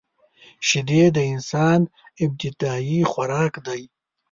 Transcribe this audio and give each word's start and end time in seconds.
شیدې 0.67 1.03
د 1.13 1.17
انسان 1.33 1.79
ابتدايي 2.23 2.99
خوراک 3.11 3.53
دی 3.67 3.81